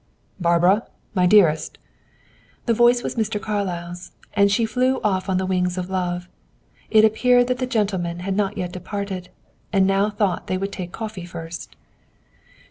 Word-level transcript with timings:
"Barbara, 0.39 0.87
my 1.13 1.27
dearest!" 1.27 1.77
The 2.65 2.73
voice 2.73 3.03
was 3.03 3.13
Mr. 3.13 3.39
Carlyle's, 3.39 4.13
and 4.33 4.51
she 4.51 4.65
flew 4.65 4.99
off 5.03 5.29
on 5.29 5.37
the 5.37 5.45
wings 5.45 5.77
of 5.77 5.91
love. 5.91 6.27
It 6.89 7.05
appeared 7.05 7.45
that 7.49 7.59
the 7.59 7.67
gentlemen 7.67 8.21
had 8.21 8.35
not 8.35 8.57
yet 8.57 8.71
departed, 8.73 9.29
and 9.71 9.85
now 9.85 10.09
thought 10.09 10.47
they 10.47 10.57
would 10.57 10.71
take 10.71 10.91
coffee 10.91 11.25
first. 11.27 11.75